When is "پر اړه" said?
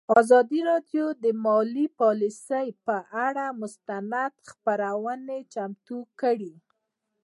2.85-3.45